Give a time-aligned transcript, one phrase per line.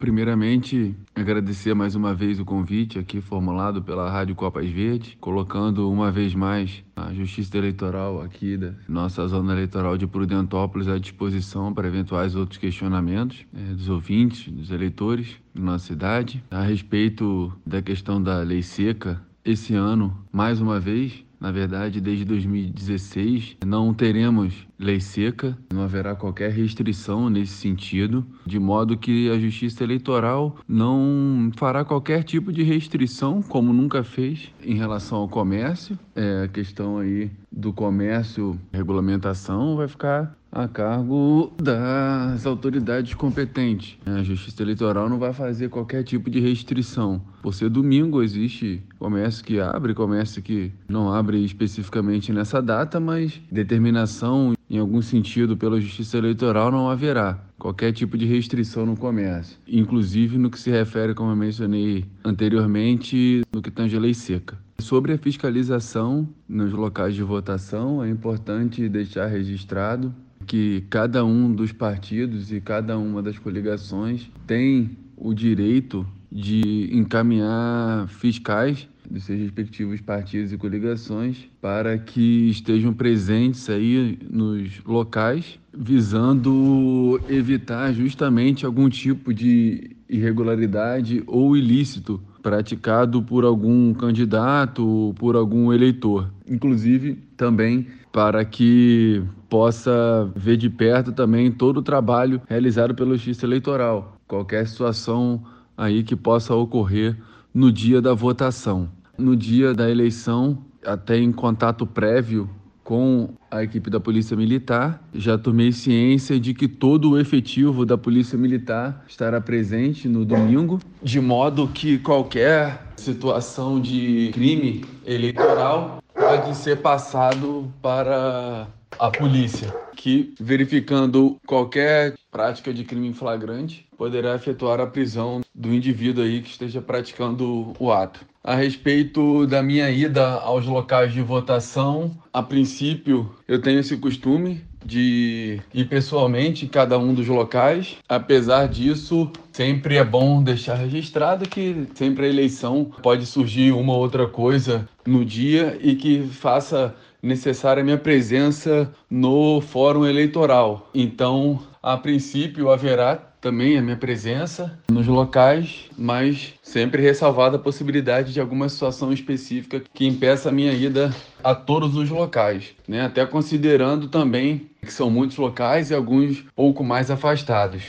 [0.00, 6.10] Primeiramente, agradecer mais uma vez o convite aqui formulado pela Rádio Copas Verde, colocando uma
[6.10, 11.86] vez mais a Justiça Eleitoral aqui da nossa zona eleitoral de Prudentópolis à disposição para
[11.86, 16.42] eventuais outros questionamentos é, dos ouvintes, dos eleitores da nossa cidade.
[16.50, 22.24] A respeito da questão da lei seca, esse ano, mais uma vez, na verdade, desde
[22.24, 29.38] 2016, não teremos lei seca, não haverá qualquer restrição nesse sentido, de modo que a
[29.38, 35.98] Justiça Eleitoral não fará qualquer tipo de restrição, como nunca fez, em relação ao comércio.
[36.14, 43.98] É, a questão aí do comércio, regulamentação, vai ficar a cargo das autoridades competentes.
[44.04, 47.20] A Justiça Eleitoral não vai fazer qualquer tipo de restrição.
[47.42, 53.40] Por ser domingo, existe comércio que abre, comércio que não abre especificamente nessa data, mas
[53.50, 59.58] determinação em algum sentido pela Justiça Eleitoral não haverá qualquer tipo de restrição no comércio,
[59.66, 64.58] inclusive no que se refere, como eu mencionei anteriormente, no que tange a lei seca.
[64.78, 70.14] Sobre a fiscalização nos locais de votação, é importante deixar registrado
[70.50, 78.08] que cada um dos partidos e cada uma das coligações tem o direito de encaminhar
[78.08, 87.20] fiscais dos seus respectivos partidos e coligações para que estejam presentes aí nos locais, visando
[87.28, 96.28] evitar justamente algum tipo de irregularidade ou ilícito praticado por algum candidato, por algum eleitor.
[96.50, 103.46] Inclusive, também para que possa ver de perto também todo o trabalho realizado pela Justiça
[103.46, 105.42] Eleitoral, qualquer situação
[105.76, 107.16] aí que possa ocorrer
[107.54, 108.88] no dia da votação.
[109.16, 112.50] No dia da eleição, até em contato prévio
[112.82, 117.96] com a equipe da Polícia Militar, já tomei ciência de que todo o efetivo da
[117.96, 126.56] Polícia Militar estará presente no domingo, de modo que qualquer situação de crime eleitoral pode
[126.56, 134.86] ser passado para a polícia, que, verificando qualquer prática de crime flagrante, poderá efetuar a
[134.86, 138.24] prisão do indivíduo aí que esteja praticando o ato.
[138.44, 144.64] A respeito da minha ida aos locais de votação, a princípio eu tenho esse costume
[144.84, 147.96] de ir pessoalmente em cada um dos locais.
[148.08, 154.00] Apesar disso, sempre é bom deixar registrado que sempre a eleição pode surgir uma ou
[154.00, 160.88] outra coisa no dia e que faça necessária a minha presença no fórum eleitoral.
[160.94, 168.32] Então, a princípio haverá também a minha presença nos locais, mas sempre ressalvada a possibilidade
[168.32, 173.02] de alguma situação específica que impeça a minha ida a todos os locais, né?
[173.02, 177.82] Até considerando também que são muitos locais e alguns pouco mais afastados.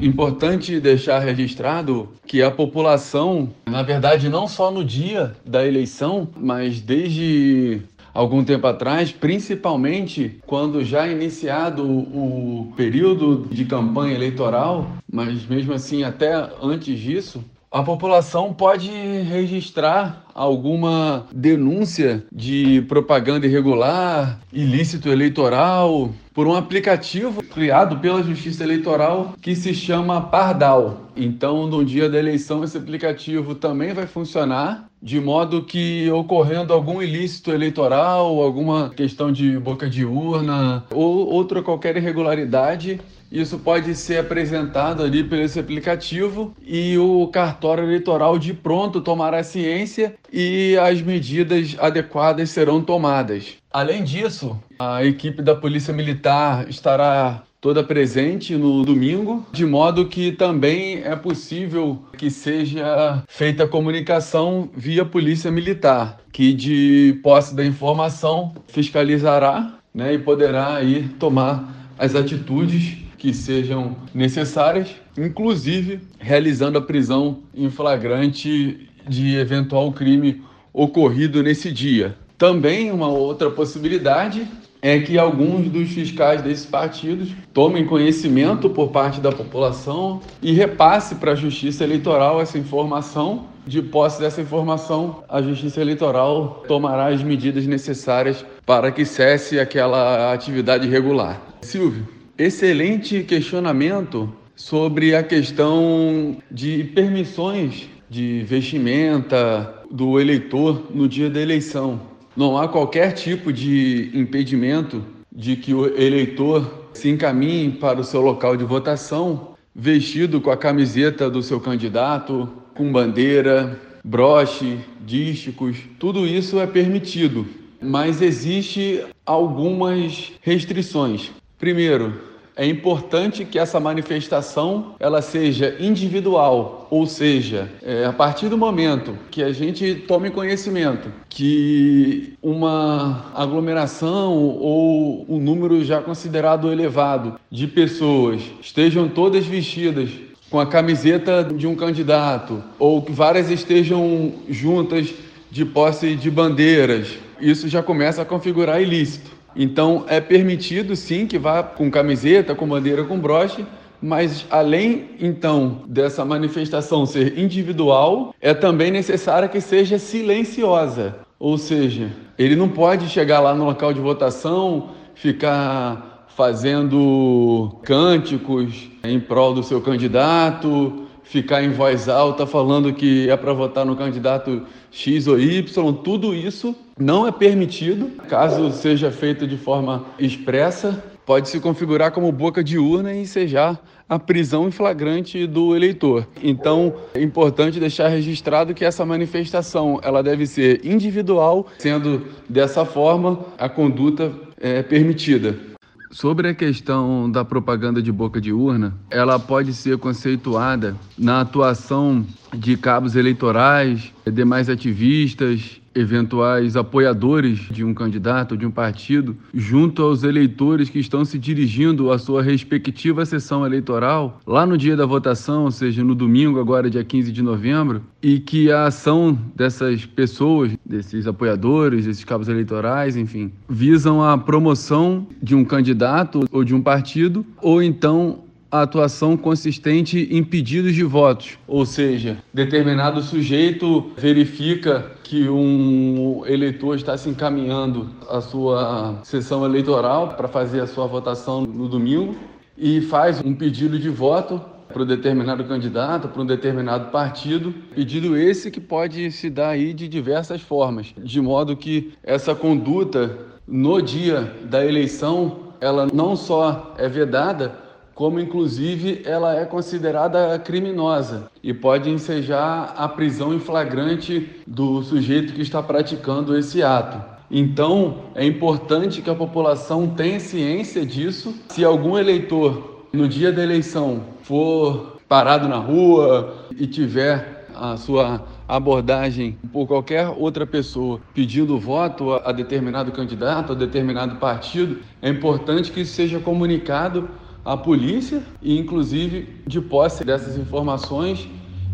[0.00, 6.80] Importante deixar registrado que a população, na verdade, não só no dia da eleição, mas
[6.80, 7.82] desde
[8.18, 16.02] algum tempo atrás, principalmente quando já iniciado o período de campanha eleitoral, mas mesmo assim
[16.02, 26.46] até antes disso, a população pode registrar alguma denúncia de propaganda irregular, ilícito eleitoral, por
[26.46, 31.10] um aplicativo criado pela Justiça Eleitoral que se chama Pardal.
[31.16, 37.02] Então, no dia da eleição, esse aplicativo também vai funcionar de modo que ocorrendo algum
[37.02, 43.00] ilícito eleitoral, alguma questão de boca de urna ou outra qualquer irregularidade,
[43.30, 49.42] isso pode ser apresentado ali por esse aplicativo e o cartório eleitoral de pronto tomará
[49.42, 53.56] ciência e as medidas adequadas serão tomadas.
[53.70, 60.32] Além disso, a equipe da Polícia Militar estará toda presente no domingo, de modo que
[60.32, 67.64] também é possível que seja feita a comunicação via Polícia Militar, que de posse da
[67.64, 76.82] informação fiscalizará né, e poderá aí tomar as atitudes que sejam necessárias, inclusive realizando a
[76.82, 80.40] prisão em flagrante de eventual crime
[80.72, 82.16] ocorrido nesse dia.
[82.38, 84.46] Também uma outra possibilidade
[84.80, 91.16] é que alguns dos fiscais desses partidos tomem conhecimento por parte da população e repasse
[91.16, 93.46] para a Justiça Eleitoral essa informação.
[93.66, 100.32] De posse dessa informação, a Justiça Eleitoral tomará as medidas necessárias para que cesse aquela
[100.32, 101.42] atividade irregular.
[101.60, 102.06] Silvio,
[102.38, 112.00] excelente questionamento sobre a questão de permissões de vestimenta do eleitor no dia da eleição.
[112.38, 115.04] Não há qualquer tipo de impedimento
[115.34, 120.56] de que o eleitor se encaminhe para o seu local de votação vestido com a
[120.56, 127.44] camiseta do seu candidato, com bandeira, broche, dísticos, tudo isso é permitido,
[127.82, 131.32] mas existe algumas restrições.
[131.58, 132.20] Primeiro,
[132.58, 139.16] é importante que essa manifestação ela seja individual, ou seja, é, a partir do momento
[139.30, 147.68] que a gente tome conhecimento que uma aglomeração ou um número já considerado elevado de
[147.68, 150.10] pessoas estejam todas vestidas
[150.50, 155.14] com a camiseta de um candidato ou que várias estejam juntas
[155.50, 159.37] de posse de bandeiras, isso já começa a configurar ilícito.
[159.58, 163.66] Então é permitido sim que vá com camiseta, com bandeira, com broche,
[164.00, 171.16] mas além então dessa manifestação ser individual, é também necessário que seja silenciosa.
[171.40, 179.18] Ou seja, ele não pode chegar lá no local de votação, ficar fazendo cânticos em
[179.18, 184.62] prol do seu candidato, ficar em voz alta falando que é para votar no candidato
[184.90, 188.10] X ou Y, tudo isso não é permitido.
[188.28, 193.78] Caso seja feito de forma expressa, pode se configurar como boca de urna e ensejar
[194.08, 196.26] a prisão em flagrante do eleitor.
[196.42, 203.44] Então, é importante deixar registrado que essa manifestação ela deve ser individual, sendo dessa forma
[203.58, 205.68] a conduta é permitida.
[206.10, 212.24] Sobre a questão da propaganda de boca de urna, ela pode ser conceituada na atuação
[212.52, 220.22] de cabos eleitorais, demais ativistas, eventuais apoiadores de um candidato, de um partido, junto aos
[220.22, 225.64] eleitores que estão se dirigindo à sua respectiva sessão eleitoral, lá no dia da votação,
[225.64, 230.72] ou seja, no domingo, agora dia 15 de novembro, e que a ação dessas pessoas,
[230.84, 236.80] desses apoiadores, desses cabos eleitorais, enfim, visam a promoção de um candidato ou de um
[236.80, 245.12] partido, ou então a atuação consistente em pedidos de votos, ou seja, determinado sujeito verifica
[245.24, 251.62] que um eleitor está se encaminhando à sua sessão eleitoral para fazer a sua votação
[251.62, 252.36] no domingo
[252.76, 254.60] e faz um pedido de voto
[254.92, 259.92] para um determinado candidato, para um determinado partido, pedido esse que pode se dar aí
[259.92, 263.36] de diversas formas, de modo que essa conduta
[263.66, 267.87] no dia da eleição, ela não só é vedada,
[268.18, 275.52] como inclusive ela é considerada criminosa e pode ensejar a prisão em flagrante do sujeito
[275.52, 277.16] que está praticando esse ato.
[277.48, 281.54] Então, é importante que a população tenha ciência disso.
[281.68, 288.44] Se algum eleitor, no dia da eleição, for parado na rua e tiver a sua
[288.66, 295.92] abordagem por qualquer outra pessoa pedindo voto a determinado candidato, a determinado partido, é importante
[295.92, 297.28] que isso seja comunicado
[297.68, 301.46] a polícia e inclusive de posse dessas informações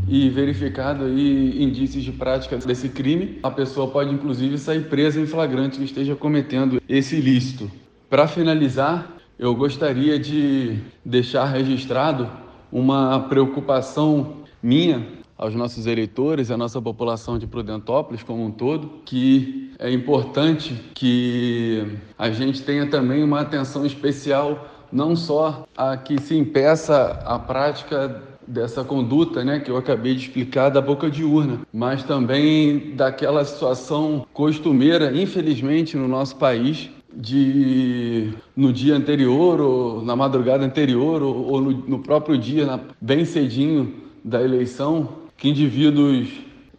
[0.07, 5.27] e verificado aí indícios de prática desse crime, a pessoa pode inclusive sair presa em
[5.27, 7.69] flagrante que esteja cometendo esse ilícito.
[8.09, 12.31] Para finalizar, eu gostaria de deixar registrado
[12.71, 15.05] uma preocupação minha
[15.37, 21.99] aos nossos eleitores, à nossa população de Prudentópolis como um todo, que é importante que
[22.17, 28.23] a gente tenha também uma atenção especial não só a que se impeça a prática
[28.47, 33.45] dessa conduta, né, que eu acabei de explicar da boca de urna, mas também daquela
[33.45, 41.47] situação costumeira, infelizmente, no nosso país, de no dia anterior ou na madrugada anterior ou,
[41.47, 43.95] ou no, no, próprio dia, na, bem cedinho
[44.25, 46.29] da eleição, que indivíduos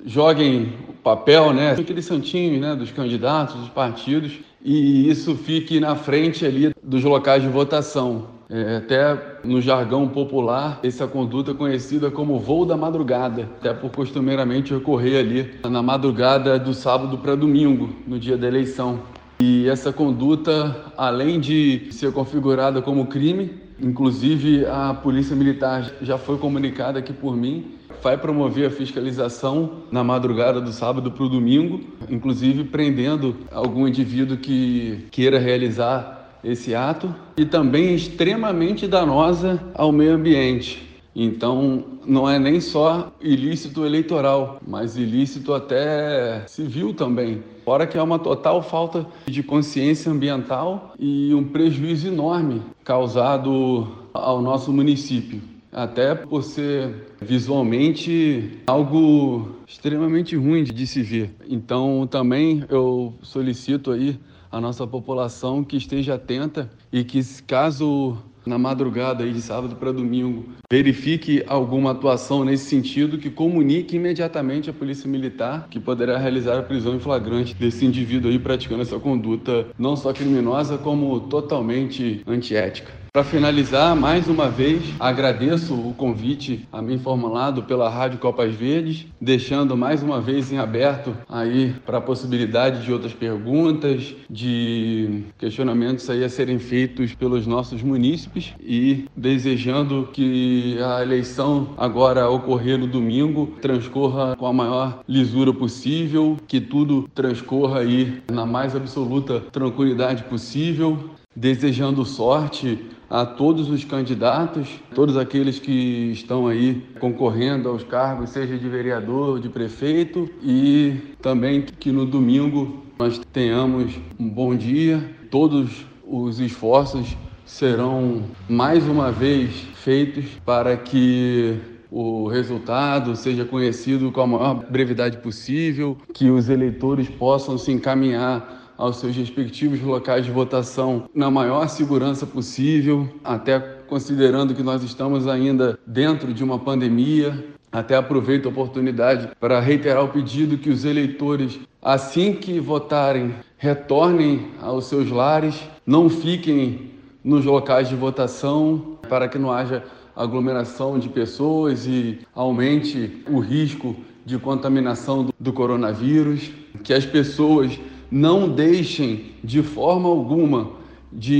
[0.06, 5.95] joguem o papel, né, aqueles santinhos, né, dos candidatos, dos partidos, e isso fique na
[5.95, 8.34] frente ali dos locais de votação.
[8.50, 13.91] É, até no jargão popular, essa conduta é conhecida como voo da madrugada, até por
[13.91, 19.00] costumeiramente ocorrer ali na madrugada do sábado para domingo, no dia da eleição.
[19.39, 26.38] E essa conduta, além de ser configurada como crime, inclusive a Polícia Militar já foi
[26.38, 27.65] comunicada aqui por mim,
[28.02, 34.38] vai promover a fiscalização na madrugada do sábado para o domingo, inclusive prendendo algum indivíduo
[34.38, 40.86] que queira realizar esse ato e também extremamente danosa ao meio ambiente.
[41.16, 47.42] Então, não é nem só ilícito eleitoral, mas ilícito até civil também.
[47.64, 54.42] Fora que é uma total falta de consciência ambiental e um prejuízo enorme causado ao
[54.42, 61.36] nosso município até por ser visualmente algo extremamente ruim de se ver.
[61.50, 64.17] Então, também eu solicito aí
[64.50, 69.91] a nossa população que esteja atenta e que caso na madrugada aí de sábado para
[69.91, 76.60] domingo, verifique alguma atuação nesse sentido, que comunique imediatamente à Polícia Militar, que poderá realizar
[76.60, 82.22] a prisão em flagrante desse indivíduo aí praticando essa conduta não só criminosa, como totalmente
[82.27, 83.05] antiética.
[83.15, 89.05] Para finalizar, mais uma vez, agradeço o convite a mim formulado pela Rádio Copas Verdes,
[89.22, 96.10] deixando mais uma vez em aberto aí para a possibilidade de outras perguntas, de questionamentos
[96.10, 102.86] aí a serem feitos pelos nossos munícipes e desejando que a eleição agora ocorrer no
[102.86, 110.24] domingo transcorra com a maior lisura possível, que tudo transcorra aí na mais absoluta tranquilidade
[110.24, 118.32] possível, desejando sorte a todos os candidatos, todos aqueles que estão aí concorrendo aos cargos,
[118.32, 125.04] seja de vereador, de prefeito, e também que no domingo nós tenhamos um bom dia.
[125.30, 127.15] Todos os esforços
[127.46, 131.60] serão mais uma vez feitos para que
[131.92, 138.64] o resultado seja conhecido com a maior brevidade possível, que os eleitores possam se encaminhar
[138.77, 145.27] aos seus respectivos locais de votação na maior segurança possível, até considerando que nós estamos
[145.27, 147.46] ainda dentro de uma pandemia.
[147.72, 154.51] Até aproveito a oportunidade para reiterar o pedido que os eleitores, assim que votarem, retornem
[154.62, 156.91] aos seus lares, não fiquem
[157.22, 159.84] nos locais de votação, para que não haja
[160.15, 166.51] aglomeração de pessoas e aumente o risco de contaminação do coronavírus,
[166.84, 167.77] que as pessoas
[168.12, 170.72] não deixem de forma alguma
[171.12, 171.34] de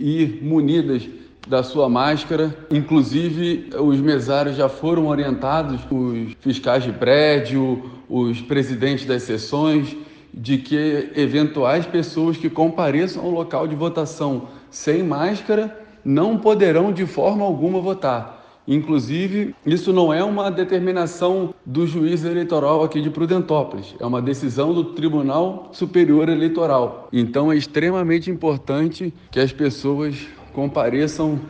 [0.00, 1.08] ir munidas
[1.46, 2.56] da sua máscara.
[2.70, 9.96] Inclusive, os mesários já foram orientados, os fiscais de prédio, os presidentes das sessões,
[10.32, 17.06] de que eventuais pessoas que compareçam ao local de votação sem máscara não poderão de
[17.06, 18.41] forma alguma votar.
[18.66, 24.72] Inclusive, isso não é uma determinação do juiz eleitoral aqui de Prudentópolis, é uma decisão
[24.72, 27.08] do Tribunal Superior Eleitoral.
[27.12, 31.40] Então, é extremamente importante que as pessoas compareçam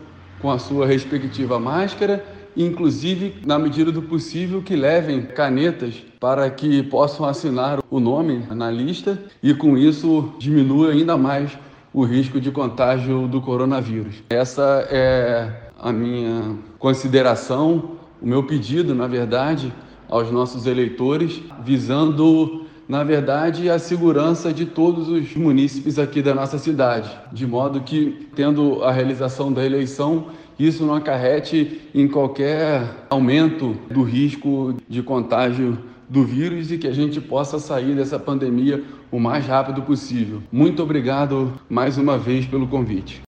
[0.41, 2.25] com a sua respectiva máscara,
[2.57, 8.71] inclusive, na medida do possível, que levem canetas para que possam assinar o nome na
[8.71, 11.57] lista e, com isso, diminua ainda mais
[11.93, 14.23] o risco de contágio do coronavírus.
[14.31, 19.73] Essa é a minha consideração, o meu pedido, na verdade,
[20.09, 26.57] aos nossos eleitores, visando, na verdade, a segurança de todos os munícipes aqui da nossa
[26.57, 33.77] cidade, de modo que, tendo a realização da eleição, isso não acarrete em qualquer aumento
[33.91, 35.77] do risco de contágio
[36.09, 40.43] do vírus e que a gente possa sair dessa pandemia o mais rápido possível.
[40.53, 43.21] Muito obrigado mais uma vez pelo convite.